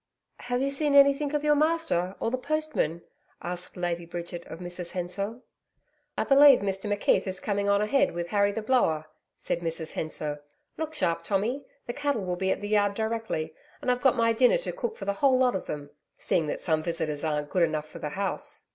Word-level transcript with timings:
'Have 0.39 0.63
you 0.63 0.71
seen 0.71 0.95
anything 0.95 1.35
of 1.35 1.43
your 1.43 1.53
master 1.53 2.15
or 2.19 2.31
the 2.31 2.37
postman?' 2.39 3.03
asked 3.43 3.77
Lady 3.77 4.03
Bridget 4.03 4.43
of 4.47 4.57
Mrs 4.57 4.93
Hensor. 4.93 5.41
'I 6.17 6.23
believe 6.23 6.61
Mr 6.61 6.91
McKeith 6.91 7.27
is 7.27 7.39
coming 7.39 7.69
on 7.69 7.83
ahead 7.83 8.11
with 8.15 8.29
Harry 8.29 8.51
the 8.51 8.63
Blower,' 8.63 9.05
said 9.37 9.59
Mrs 9.59 9.93
Hensor. 9.93 10.41
'Look 10.75 10.95
sharp, 10.95 11.23
Tommy, 11.23 11.65
the 11.85 11.93
cattle 11.93 12.25
will 12.25 12.35
be 12.35 12.49
at 12.49 12.61
the 12.61 12.69
yard 12.69 12.95
directly, 12.95 13.53
and 13.79 13.91
I've 13.91 14.01
got 14.01 14.15
my 14.15 14.33
dinner 14.33 14.57
to 14.57 14.71
cook 14.71 14.97
for 14.97 15.05
the 15.05 15.13
whole 15.13 15.37
lot 15.37 15.53
of 15.55 15.67
them, 15.67 15.91
seeing 16.17 16.47
that 16.47 16.59
some 16.59 16.81
visitors 16.81 17.23
aren't 17.23 17.51
good 17.51 17.61
enough 17.61 17.87
for 17.87 17.99
the 17.99 18.09
house.' 18.09 18.65